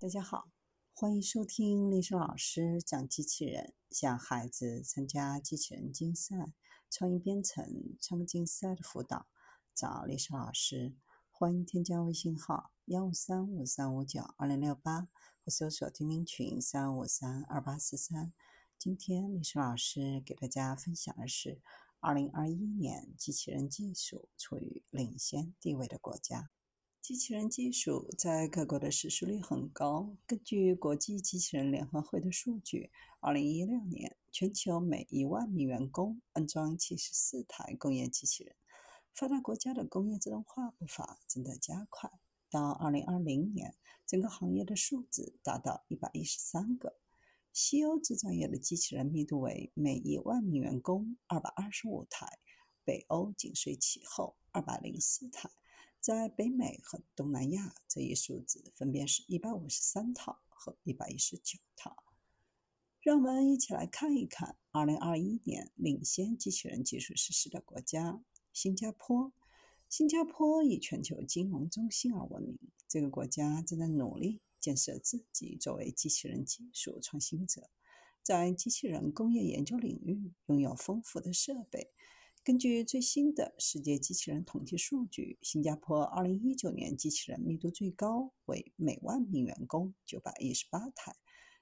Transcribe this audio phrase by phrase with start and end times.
[0.00, 0.50] 大家好，
[0.92, 6.52] 欢迎收听历史老师讲机器人，向孩子参加机器人竞赛、
[6.90, 9.26] 创意编程、创客竞赛的辅导，
[9.74, 10.94] 找历史老师。
[11.30, 15.08] 欢迎添加微信号幺五三五三五九二零六八，
[15.42, 18.32] 或搜索钉钉群三五三二八四三。
[18.78, 21.62] 今天历史老师给大家分享的是，
[22.00, 26.50] 二零二一年机器人技术处于领先地位的国家。
[27.04, 30.16] 机器人技术在各国的实施率很高。
[30.26, 32.90] 根据国际机器人联合会的数据
[33.20, 38.56] ，2016年全球每一万名员工安装74台工业机器人。
[39.12, 42.10] 发达国家的工业自动化步伐正在加快，
[42.48, 43.76] 到2020年，
[44.06, 46.96] 整个行业的数字达到113个。
[47.52, 52.38] 西欧制造业的机器人密度为每一万名员工225台，
[52.82, 55.50] 北欧紧随其后204台。
[56.04, 61.96] 在北美和东南亚，这一数字分别是一百五十三套和一百一十九套。
[63.00, 69.32] 让我们一起来看一看二零二一年领先机器人技术实施的国家——新加坡。
[69.88, 77.70] 新加坡以全球金融中心而闻名，这个国家正在努力建设自己作为机器人技术创新者，
[78.22, 81.93] 在机器人工业研究领域拥有丰富的设备。
[82.44, 91.16] 根据最新的世界机器人统计数据，新加坡2019年机器人密度最高为每万名员工918台。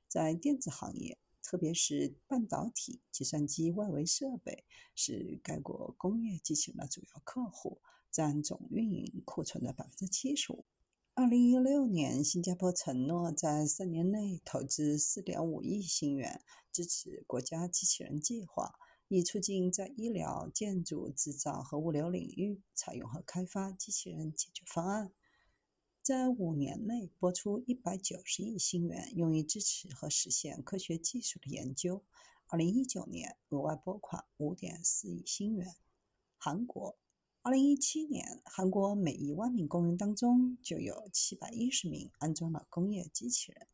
[0.08, 4.64] 在电子行业，特别是半导体、计算机外围设备，
[4.96, 10.64] 是该国工业机器人的主要客户，占总运营库存的75%。
[11.14, 18.74] 2016年，新加坡承诺在三年内投资4.5亿新元，支持国家机器人计划。
[19.14, 25.12] 以促进在医疗、建筑、制造和物流领域采用和开发机器人解决方案，
[26.00, 32.02] 在五年内拨出一百九十亿新元，用于支持和实现科学技术的研究。
[32.46, 35.76] 二零一九年额外拨款五点四亿新元。
[36.38, 36.98] 韩国，
[37.42, 43.68] 二零一七年，韩国每一万名工人当中就有七百一十名安装了工业机器人。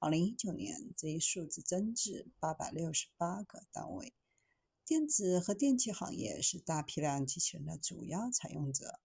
[0.00, 4.12] 二零一九年，这一数字增至八百六十八个单位。
[4.84, 8.98] 电子和电器行业是大批量机器人的主要采用者。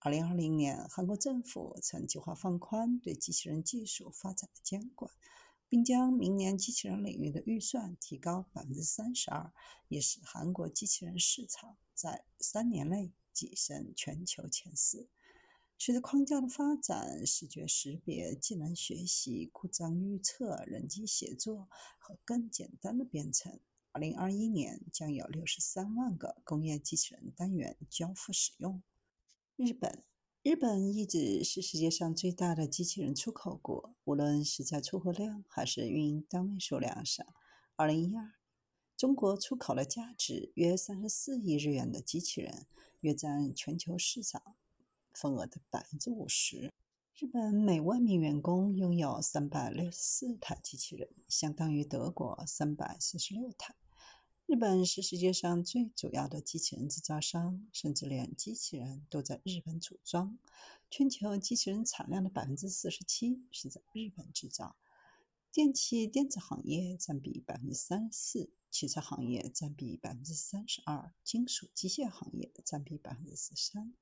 [0.00, 5.10] 2020年，韩国政府曾计划放宽对机器人技术发展的监管，
[5.70, 9.50] 并将明年机器人领域的预算提高百分之三十二，
[9.88, 15.08] 也使韩国机器人市场在三年内跻身全球前四。
[15.78, 21.68] 随着框架的发展，视觉识别、技能学习、故障预测、人机协作
[21.98, 23.58] 和更简单的编程。
[23.94, 28.82] 二零二一年将有六十三万个工业机器人单元交付使用。
[29.54, 30.02] 日本，
[30.42, 37.26] 日本一直是世界上最大的机器人出口国，无论是在出货量还是运营单位数量上。
[37.76, 38.32] 二零一二，
[38.96, 42.66] 中国出口了价值约三十四亿日元的机器人，
[43.00, 44.56] 约占全球市场
[45.12, 46.72] 份额的百分之五十。
[47.14, 53.74] 日本每万名员工拥有三百六十四台机器人，相当于德国三百四十六台。
[54.52, 60.38] 日本是世界上最主要的机器人制造商，甚至连机器人都在日本组装。
[60.90, 64.76] 全球机器人产量的百分之四十七是在日本制造。
[65.50, 73.94] 电器电子行业占比百分之三十四，汽车行业占比百分之三十二，金属机械行业占比百分之十三。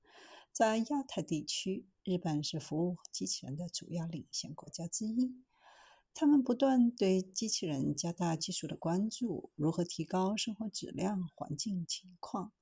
[0.50, 5.32] 在亚太地区，日本是服务机器人的主要领先国家之一。
[6.20, 12.52] 他们不断对机器人加大技术的关注，如何提高生活质量、环境情况。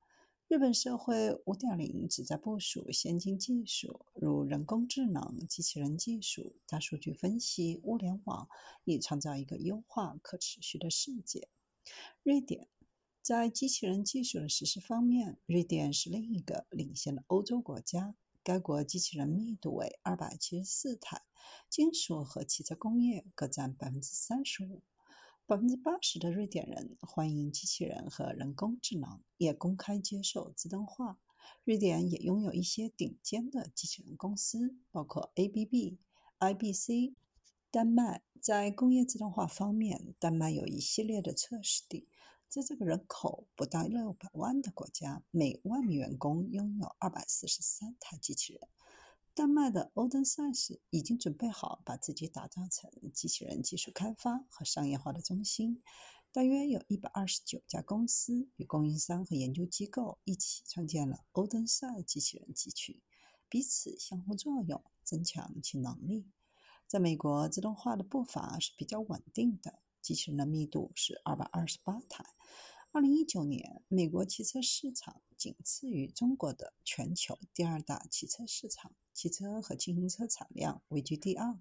[0.47, 8.49] 日本社会5.0旨在部署先进技术，如人工智能、机器人技术、大数据分析、物联网，
[8.85, 11.49] 以创造一个优化、可持续的世界。
[12.23, 12.69] 瑞典
[13.21, 18.15] 在机器人技术的实施方面，瑞典是另一个领先的欧洲国家。
[18.43, 21.23] 该国机器人密度为二百七十四台，
[21.69, 24.83] 金属和汽车工业各占百分之三十五。
[25.47, 31.19] 百分之八十的瑞典人欢迎机器人和人工智能，也公开接受自动化。
[31.65, 35.99] 瑞典也拥有一些顶尖的机器人公司，包括 ABB、
[36.39, 37.15] IBC。
[37.71, 42.09] 丹麦在工业自动化方面，丹麦有一系列的测试地。
[42.49, 48.67] 在这个人口不到六百万的国家，每万名员工拥有二百四十三台机器人。
[49.35, 55.83] 丹麦的欧登赛斯已经准备好把自己打造成机器人技术开发和商业化的中心。
[56.33, 62.99] 大约有一百二十九家公司与供应商和研究机构一起创建了欧登赛机器人集群，
[63.51, 66.27] 彼此相互作用，增强其能力。
[66.87, 69.79] 在美国，自动化的步伐是比较稳定的，
[70.09, 72.25] 机器人的密度是二百二十八台。
[72.93, 81.61] 二零一九年，美国汽车市场仅次于中国的全球第二大汽车市场，汽车和轻型车产量位居第二。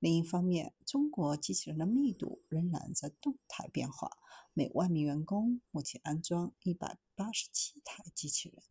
[0.00, 4.10] 另一方面，中国机器人的密度仍然在动态变化，
[4.52, 8.64] 每万名员工目前安装一百八十七台机器人。